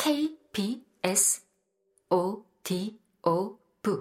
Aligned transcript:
KBS 0.00 1.42
O 2.10 2.44
D 2.62 2.96
O 3.26 3.58
V. 3.82 3.96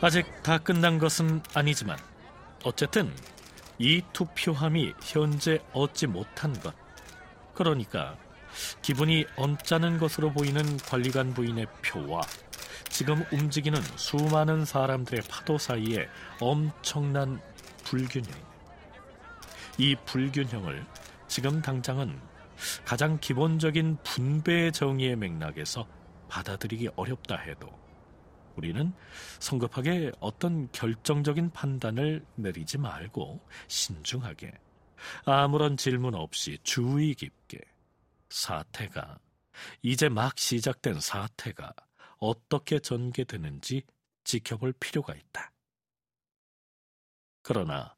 아직 0.00 0.26
다 0.44 0.58
끝난 0.58 1.00
것은 1.00 1.42
아니지만 1.52 1.98
어쨌든 2.62 3.12
이 3.80 4.00
투표함이 4.12 4.94
현재 5.02 5.58
얻지 5.72 6.06
못한 6.06 6.52
것. 6.60 6.72
그러니까 7.52 8.16
기분이 8.80 9.26
언짢은 9.34 9.98
것으로 9.98 10.32
보이는 10.32 10.76
관리관 10.76 11.34
부인의 11.34 11.66
표와 11.84 12.22
지금 13.02 13.24
움직이는 13.32 13.82
수많은 13.96 14.64
사람들의 14.64 15.24
파도 15.28 15.58
사이에 15.58 16.08
엄청난 16.38 17.40
불균형. 17.82 18.32
이 19.76 19.96
불균형을 20.06 20.86
지금 21.26 21.60
당장은 21.60 22.16
가장 22.84 23.18
기본적인 23.18 23.98
분배 24.04 24.70
정의의 24.70 25.16
맥락에서 25.16 25.84
받아들이기 26.28 26.90
어렵다 26.94 27.38
해도 27.38 27.76
우리는 28.54 28.92
성급하게 29.40 30.12
어떤 30.20 30.70
결정적인 30.70 31.50
판단을 31.50 32.24
내리지 32.36 32.78
말고 32.78 33.44
신중하게 33.66 34.52
아무런 35.24 35.76
질문 35.76 36.14
없이 36.14 36.56
주의 36.62 37.16
깊게 37.16 37.58
사태가 38.28 39.18
이제 39.82 40.08
막 40.08 40.38
시작된 40.38 41.00
사태가 41.00 41.74
어떻게 42.22 42.78
전개되는지 42.78 43.82
지켜볼 44.22 44.74
필요가 44.74 45.12
있다. 45.14 45.52
그러나 47.42 47.96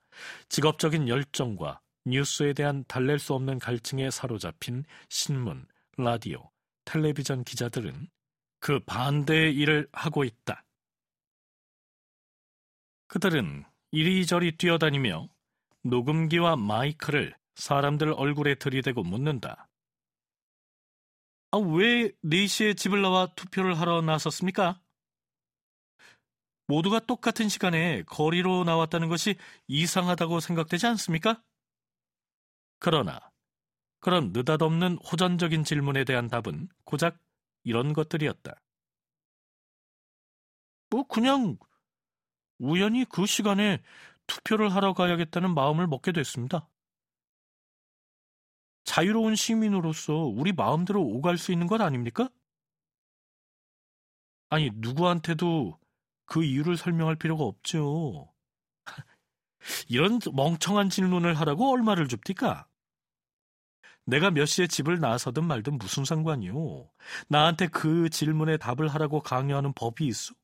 직업적인 0.48 1.08
열정과 1.08 1.82
뉴스에 2.06 2.54
대한 2.54 2.84
달랠 2.88 3.18
수 3.18 3.34
없는 3.34 3.58
갈증에 3.58 4.10
사로잡힌 4.10 4.84
신문, 5.10 5.66
라디오, 5.98 6.50
텔레비전 6.86 7.44
기자들은 7.44 8.08
그 8.60 8.80
반대의 8.80 9.54
일을 9.54 9.88
하고 9.92 10.24
있다. 10.24 10.64
그들은 13.08 13.64
이리저리 13.90 14.56
뛰어다니며 14.56 15.28
녹음기와 15.82 16.56
마이크를 16.56 17.36
사람들 17.56 18.14
얼굴에 18.14 18.54
들이대고 18.54 19.02
묻는다. 19.02 19.68
아, 21.54 21.56
왜 21.56 22.10
4시에 22.24 22.76
집을 22.76 23.00
나와 23.00 23.32
투표를 23.36 23.78
하러 23.78 24.00
나섰습니까? 24.02 24.80
모두가 26.66 26.98
똑같은 26.98 27.48
시간에 27.48 28.02
거리로 28.06 28.64
나왔다는 28.64 29.08
것이 29.08 29.36
이상하다고 29.68 30.40
생각되지 30.40 30.88
않습니까? 30.88 31.40
그러나 32.80 33.20
그런 34.00 34.32
느닷없는 34.32 34.98
호전적인 34.98 35.62
질문에 35.62 36.02
대한 36.02 36.26
답은 36.26 36.70
고작 36.82 37.20
이런 37.62 37.92
것들이었다. 37.92 38.60
뭐 40.90 41.06
그냥 41.06 41.56
우연히 42.58 43.04
그 43.04 43.26
시간에 43.26 43.80
투표를 44.26 44.74
하러 44.74 44.92
가야겠다는 44.92 45.54
마음을 45.54 45.86
먹게 45.86 46.10
됐습니다. 46.10 46.68
자유로운 48.84 49.34
시민으로서 49.34 50.14
우리 50.14 50.52
마음대로 50.52 51.02
오갈 51.02 51.38
수 51.38 51.52
있는 51.52 51.66
것 51.66 51.80
아닙니까? 51.80 52.28
아니, 54.50 54.70
누구한테도 54.74 55.78
그 56.26 56.44
이유를 56.44 56.76
설명할 56.76 57.16
필요가 57.16 57.44
없죠. 57.44 58.32
이런 59.88 60.20
멍청한 60.32 60.90
질문을 60.90 61.34
하라고 61.40 61.72
얼마를 61.72 62.08
줍니까? 62.08 62.68
내가 64.06 64.30
몇 64.30 64.44
시에 64.44 64.66
집을 64.66 65.00
나서든 65.00 65.44
말든 65.44 65.78
무슨 65.78 66.04
상관이요. 66.04 66.90
나한테 67.28 67.68
그 67.68 68.10
질문에 68.10 68.58
답을 68.58 68.88
하라고 68.88 69.20
강요하는 69.20 69.72
법이 69.72 70.06
있어? 70.06 70.34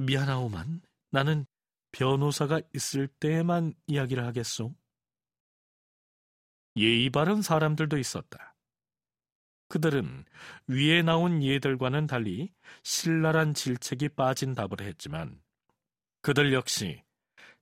미안하오만 0.00 0.82
나는 1.10 1.46
변호사가 1.92 2.60
있을 2.74 3.06
때만 3.06 3.74
이야기를 3.86 4.24
하겠소. 4.26 4.74
예의 6.76 7.10
바른 7.10 7.42
사람들도 7.42 7.98
있었다. 7.98 8.54
그들은 9.68 10.24
위에 10.66 11.02
나온 11.02 11.42
예들과는 11.42 12.06
달리 12.06 12.52
신랄한 12.82 13.54
질책이 13.54 14.10
빠진 14.10 14.54
답을 14.54 14.80
했지만 14.82 15.40
그들 16.20 16.52
역시 16.52 17.02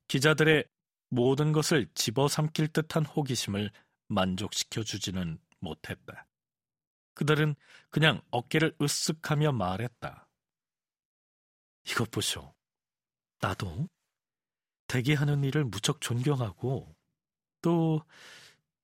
기자들의 0.08 0.64
모든 1.08 1.52
것을 1.52 1.88
집어삼킬 1.94 2.68
듯한 2.68 3.04
호기심을 3.04 3.70
만족시켜 4.08 4.82
주지는 4.82 5.38
못했다. 5.60 6.26
그들은 7.14 7.54
그냥 7.90 8.22
어깨를 8.30 8.76
으쓱하며 8.78 9.54
말했다. 9.54 10.28
이것 11.86 12.10
보쇼. 12.10 12.54
나도 13.40 13.88
대기하는 14.88 15.44
일을 15.44 15.64
무척 15.64 16.00
존경하고 16.00 16.94
또 17.62 18.02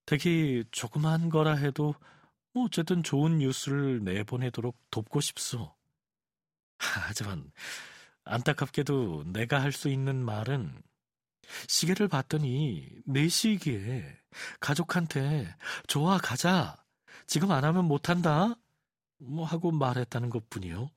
되게 0.06 0.64
조그만 0.70 1.28
거라 1.30 1.54
해도 1.56 1.94
뭐 2.52 2.64
어쨌든 2.64 3.02
좋은 3.02 3.38
뉴스를 3.38 4.02
내보내도록 4.04 4.76
돕고 4.90 5.20
싶소. 5.20 5.74
하지만 6.78 7.52
안타깝게도 8.24 9.24
내가 9.32 9.60
할 9.62 9.72
수 9.72 9.88
있는 9.88 10.24
말은 10.24 10.82
시계를 11.68 12.08
봤더니 12.08 12.88
4시기에 13.06 14.18
가족한테 14.60 15.54
좋아 15.86 16.18
가자. 16.18 16.76
지금 17.26 17.50
안 17.52 17.64
하면 17.64 17.84
못한다. 17.84 18.54
뭐 19.18 19.44
하고 19.46 19.70
말했다는 19.70 20.30
것 20.30 20.48
뿐이요. 20.50 20.90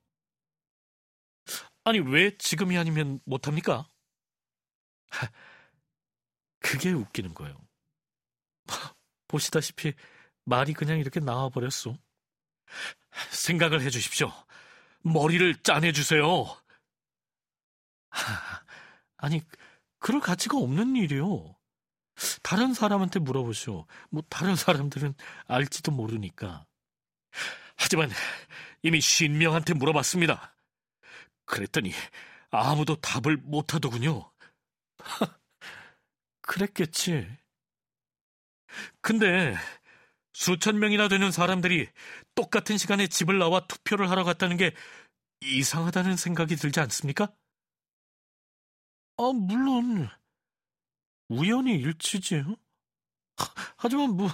아니 1.83 1.99
왜 1.99 2.37
지금이 2.37 2.77
아니면 2.77 3.19
못합니까? 3.25 3.87
그게 6.59 6.91
웃기는 6.91 7.33
거예요. 7.33 7.57
보시다시피 9.29 9.93
말이 10.43 10.73
그냥 10.73 10.99
이렇게 10.99 11.21
나와버렸소. 11.21 11.97
생각을 13.31 13.81
해주십시오. 13.81 14.31
머리를 15.01 15.55
짜내주세요. 15.63 16.45
아니, 19.17 19.41
그럴 19.99 20.19
가치가 20.19 20.57
없는 20.57 20.97
일이요. 20.97 21.55
다른 22.43 22.73
사람한테 22.73 23.19
물어보시오. 23.19 23.85
뭐, 24.09 24.23
다른 24.29 24.55
사람들은 24.55 25.13
알지도 25.47 25.91
모르니까. 25.91 26.65
하지만 27.77 28.09
이미 28.83 28.99
쉰 28.99 29.29
명한테 29.29 29.73
물어봤습니다. 29.73 30.55
그랬더니 31.45 31.93
아무도 32.51 32.95
답을 32.95 33.37
못하더군요. 33.37 34.31
그랬겠지. 36.41 37.27
근데 39.01 39.55
수천 40.33 40.79
명이나 40.79 41.07
되는 41.07 41.31
사람들이 41.31 41.89
똑같은 42.35 42.77
시간에 42.77 43.07
집을 43.07 43.39
나와 43.39 43.65
투표를 43.67 44.09
하러 44.09 44.23
갔다는 44.23 44.57
게 44.57 44.73
이상하다는 45.41 46.15
생각이 46.17 46.55
들지 46.55 46.79
않습니까? 46.79 47.33
아, 49.17 49.31
물론 49.33 50.09
우연히 51.27 51.75
일치지. 51.75 52.43
하지만 53.77 54.15
뭐 54.15 54.27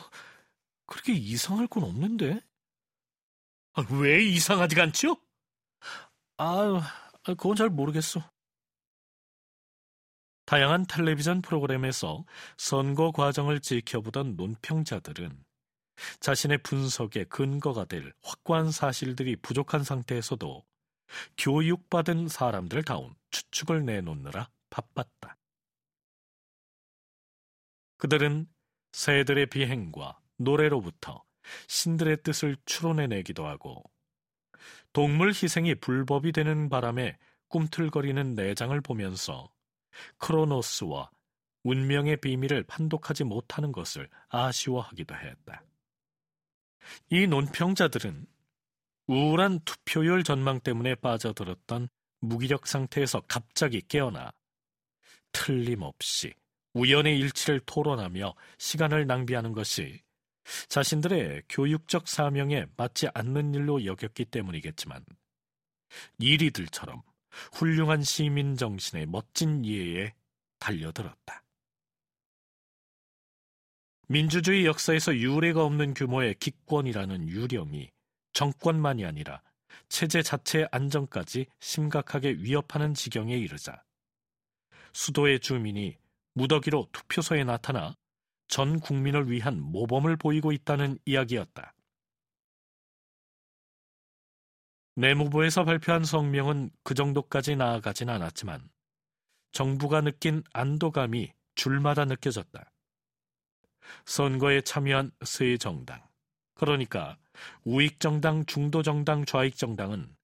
그렇게 0.86 1.14
이상할 1.14 1.68
건 1.68 1.84
없는데. 1.84 2.40
아, 3.74 3.86
왜 3.92 4.24
이상하지가 4.24 4.84
않죠? 4.84 5.18
아, 6.38 6.82
그건 7.24 7.56
잘 7.56 7.70
모르겠어. 7.70 8.22
다양한 10.46 10.86
텔레비전 10.86 11.42
프로그램에서 11.42 12.24
선거 12.58 13.12
과정을 13.12 13.60
지켜보던 13.60 14.36
논평자들은 14.36 15.44
자신의 16.20 16.60
분석에 16.60 17.24
근거가 17.26 17.86
될 17.86 18.14
확고한 18.22 18.72
사실들이 18.72 19.36
부족한 19.38 19.84
상태에서도 19.84 20.64
교육받은 21.38 22.28
사람들다운 22.28 23.16
추측을 23.32 23.86
내놓느라 23.86 24.50
바빴다. 24.70 25.38
그들은 27.98 28.48
새들의 28.92 29.48
비행과 29.48 30.20
노래로부터 30.38 31.24
신들의 31.68 32.24
뜻을 32.24 32.58
추론해내기도 32.66 33.46
하고 33.48 33.84
동물 34.94 35.30
희생이 35.30 35.76
불법이 35.76 36.32
되는 36.32 36.70
바람에 36.70 37.18
꿈틀거리는 37.48 38.36
내장을 38.36 38.80
보면서 38.82 39.55
크로노스와 40.18 41.10
운명의 41.64 42.18
비밀을 42.18 42.64
판독하지 42.64 43.24
못하는 43.24 43.72
것을 43.72 44.10
아쉬워하기도 44.30 45.16
했다. 45.16 45.64
이 47.10 47.26
논평자들은 47.28 48.28
우울한 49.08 49.60
투표율 49.66 50.24
전망 50.24 50.60
때문에 50.60 50.96
빠져들었던 50.96 51.90
무기력 52.20 52.68
상태에서 52.68 53.22
갑자기 53.28 53.82
깨어나 53.82 54.32
틀림없이 55.32 56.34
우연의 56.74 57.18
일치를 57.20 57.62
토론하며 57.62 58.36
시간을 58.58 59.08
낭비하는 59.08 59.54
것이 59.54 60.02
자신들의 60.68 61.44
교육적 61.50 62.08
사명에 62.08 62.66
맞지 62.78 63.08
않는 63.14 63.54
일로 63.54 63.86
여겼기 63.86 64.26
때문이겠지만 64.26 65.04
이리들처럼 66.20 67.02
훌륭한 67.54 68.04
시민 68.04 68.56
정신의 68.56 69.08
멋진 69.08 69.64
이해에 69.64 70.14
달려들었다. 70.60 71.44
민주주의 74.08 74.66
역사에서 74.66 75.16
유례가 75.16 75.64
없는 75.64 75.94
규모의 75.94 76.36
기권이라는 76.36 77.28
유령이 77.28 77.92
정권만이 78.34 79.06
아니라 79.06 79.42
체제 79.90 80.22
자체의 80.22 80.68
안정까지 80.72 81.48
심각하게 81.60 82.32
위협하는 82.40 82.94
지경에 82.94 83.36
이르자 83.36 83.84
수도의 84.94 85.40
주민이 85.40 85.98
무더기로 86.34 86.90
투표소에 86.92 87.44
나타나 87.44 87.96
전 88.48 88.80
국민을 88.80 89.32
위한 89.32 89.60
모범을 89.60 90.18
보이고 90.18 90.52
있다는 90.52 91.00
이야기였다. 91.06 91.75
내무부에서 94.96 95.66
발표한 95.66 96.04
성명은 96.04 96.72
그 96.84 96.94
정도까지 96.94 97.56
나아가진 97.56 98.10
않았지만 98.10 98.70
정부가 99.52 100.02
느낀 100.02 100.44
안도감이 100.54 101.32
줄마다 101.56 102.06
느껴졌다. 102.06 102.72
선거에 104.06 104.62
참여한 104.62 105.12
새 105.24 105.58
정당, 105.58 106.02
그러니까 106.56 107.18
우익정당, 107.64 108.46
중도정당, 108.46 109.26
좌익정당은 109.26 110.16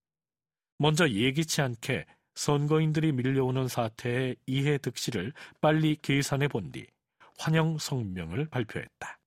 먼저 0.77 1.07
예기치 1.09 1.61
않게 1.61 2.05
선거인들이 2.35 3.11
밀려오는 3.11 3.67
사태의 3.67 4.37
이해 4.47 4.77
득실을 4.77 5.33
빨리 5.59 5.95
계산해 5.97 6.47
본 6.47 6.71
뒤 6.71 6.87
환영 7.37 7.77
성명을 7.77 8.49
발표했다. 8.49 9.19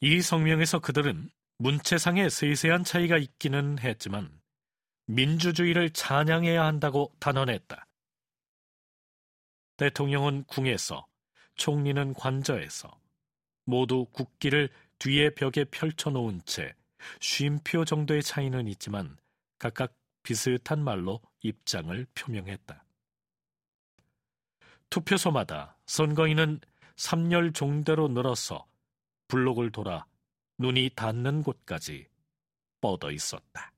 이 0.00 0.20
성명에서 0.20 0.80
그들은 0.80 1.30
문체상의 1.58 2.30
세세한 2.30 2.84
차이가 2.84 3.18
있기는 3.18 3.80
했지만 3.80 4.40
민주주의를 5.06 5.90
찬양해야 5.90 6.64
한다고 6.64 7.12
단언했다. 7.18 7.86
대통령은 9.76 10.44
궁에서, 10.44 11.06
총리는 11.56 12.14
관저에서 12.14 13.00
모두 13.64 14.06
국기를 14.12 14.70
뒤에 14.98 15.30
벽에 15.30 15.64
펼쳐놓은 15.64 16.42
채 16.44 16.74
쉼표 17.20 17.84
정도의 17.84 18.22
차이는 18.22 18.68
있지만 18.68 19.16
각각 19.58 19.94
비슷한 20.22 20.82
말로 20.82 21.20
입장을 21.42 22.06
표명했다. 22.14 22.84
투표소마다 24.90 25.76
선거인은 25.86 26.60
3열 26.96 27.54
종대로 27.54 28.08
늘어서 28.08 28.66
블록을 29.28 29.70
돌아 29.70 30.06
눈이 30.58 30.90
닿는 30.96 31.44
곳까지 31.44 32.08
뻗어 32.80 33.12
있었다. 33.12 33.72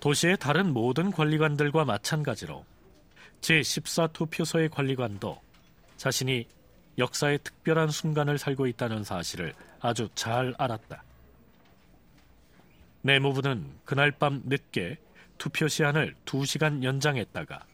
도시의 0.00 0.36
다른 0.36 0.72
모든 0.72 1.10
관리관들과 1.10 1.84
마찬가지로 1.84 2.66
제14 3.40 4.12
투표소의 4.12 4.68
관리관도 4.68 5.40
자신이 5.96 6.46
역사의 6.98 7.38
특별한 7.38 7.88
순간을 7.88 8.36
살고 8.36 8.66
있다는 8.66 9.04
사실을 9.04 9.54
아주 9.80 10.08
잘 10.14 10.54
알았다. 10.58 11.02
내무부는 13.02 13.78
그날 13.84 14.10
밤 14.10 14.42
늦게 14.44 14.98
투표 15.44 15.68
시한을 15.68 16.14
2시간 16.24 16.82
연장했다가 16.82 17.66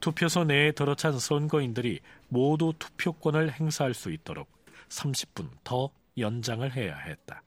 투표소 0.00 0.44
내에 0.44 0.72
들어찬 0.72 1.18
선거인들이 1.18 2.00
모두 2.28 2.74
투표권을 2.78 3.50
행사할 3.50 3.94
수 3.94 4.12
있도록 4.12 4.46
30분 4.90 5.48
더 5.64 5.90
연장을 6.18 6.70
해야 6.76 6.94
했다. 6.98 7.42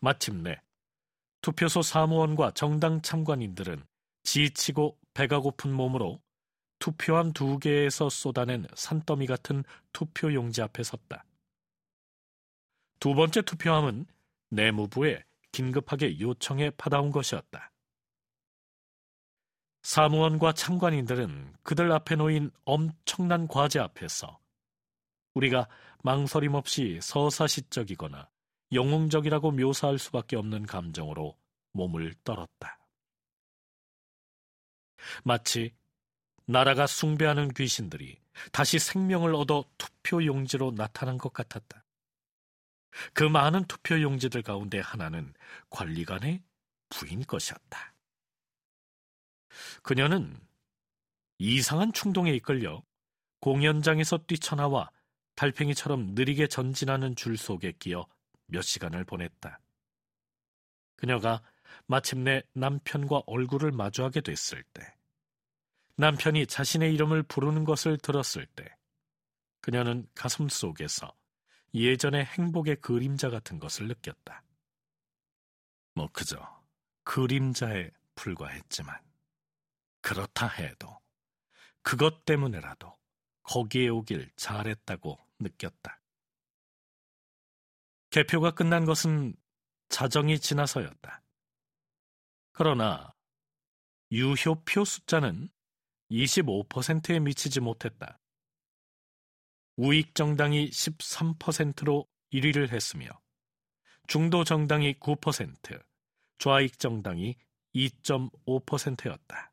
마침내 0.00 0.60
투표소 1.40 1.82
사무원과 1.82 2.50
정당 2.50 3.00
참관인들은 3.00 3.84
지치고 4.24 4.98
배가 5.14 5.38
고픈 5.38 5.72
몸으로 5.72 6.20
투표함 6.80 7.32
두 7.32 7.60
개에서 7.60 8.08
쏟아낸 8.08 8.66
산더미 8.74 9.28
같은 9.28 9.62
투표 9.92 10.34
용지 10.34 10.62
앞에 10.62 10.82
섰다. 10.82 11.24
두 12.98 13.14
번째 13.14 13.42
투표함은 13.42 14.06
내무부에 14.50 15.27
긴급하게 15.52 16.20
요청해 16.20 16.70
받아온 16.70 17.10
것이었다. 17.10 17.72
사무원과 19.82 20.52
참관인들은 20.52 21.54
그들 21.62 21.90
앞에 21.92 22.16
놓인 22.16 22.50
엄청난 22.64 23.48
과제 23.48 23.78
앞에서 23.78 24.38
우리가 25.34 25.68
망설임 26.02 26.54
없이 26.54 26.98
서사시적이거나 27.02 28.28
영웅적이라고 28.72 29.52
묘사할 29.52 29.98
수밖에 29.98 30.36
없는 30.36 30.66
감정으로 30.66 31.38
몸을 31.72 32.14
떨었다. 32.24 32.78
마치 35.24 35.74
나라가 36.44 36.86
숭배하는 36.86 37.48
귀신들이 37.48 38.20
다시 38.52 38.78
생명을 38.78 39.34
얻어 39.34 39.64
투표 39.78 40.24
용지로 40.24 40.74
나타난 40.74 41.18
것 41.18 41.32
같았다. 41.32 41.84
그 43.12 43.22
많은 43.22 43.64
투표 43.64 44.00
용지들 44.00 44.42
가운데 44.42 44.80
하나는 44.80 45.32
관리관의 45.70 46.42
부인 46.88 47.22
것이었다. 47.24 47.94
그녀는 49.82 50.38
이상한 51.38 51.92
충동에 51.92 52.32
이끌려 52.32 52.82
공연장에서 53.40 54.18
뛰쳐나와 54.26 54.90
달팽이처럼 55.34 56.14
느리게 56.14 56.48
전진하는 56.48 57.14
줄 57.14 57.36
속에 57.36 57.72
끼어 57.78 58.06
몇 58.46 58.62
시간을 58.62 59.04
보냈다. 59.04 59.60
그녀가 60.96 61.42
마침내 61.86 62.42
남편과 62.54 63.22
얼굴을 63.26 63.70
마주하게 63.70 64.22
됐을 64.22 64.64
때, 64.72 64.82
남편이 65.96 66.46
자신의 66.46 66.92
이름을 66.94 67.22
부르는 67.22 67.64
것을 67.64 67.98
들었을 67.98 68.46
때, 68.46 68.64
그녀는 69.60 70.08
가슴 70.14 70.48
속에서 70.48 71.14
예전의 71.74 72.24
행복의 72.24 72.76
그림자 72.76 73.30
같은 73.30 73.58
것을 73.58 73.88
느꼈다. 73.88 74.42
뭐 75.94 76.08
그저 76.12 76.38
그림자에 77.04 77.90
불과했지만, 78.14 79.00
그렇다 80.00 80.48
해도 80.48 80.98
그것 81.82 82.24
때문에라도 82.24 82.96
거기에 83.42 83.88
오길 83.88 84.30
잘했다고 84.36 85.18
느꼈다. 85.38 86.00
개표가 88.10 88.52
끝난 88.52 88.84
것은 88.84 89.34
자정이 89.88 90.38
지나서였다. 90.38 91.22
그러나 92.52 93.14
유효표 94.10 94.84
숫자는 94.84 95.48
25%에 96.10 97.20
미치지 97.20 97.60
못했다. 97.60 98.18
우익 99.78 100.16
정당이 100.16 100.70
13%로 100.70 102.08
1위를 102.32 102.72
했으며 102.72 103.08
중도 104.08 104.42
정당이 104.42 104.94
9%, 104.94 105.80
좌익 106.38 106.80
정당이 106.80 107.36
2.5%였다. 107.76 109.52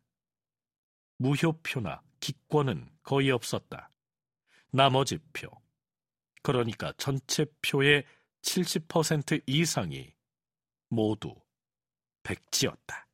무효표나 1.19 2.01
기권은 2.19 2.89
거의 3.03 3.29
없었다. 3.29 3.91
나머지 4.71 5.19
표, 5.31 5.47
그러니까 6.41 6.91
전체 6.97 7.45
표의 7.61 8.03
70% 8.41 9.43
이상이 9.45 10.11
모두 10.89 11.35
백지였다. 12.23 13.04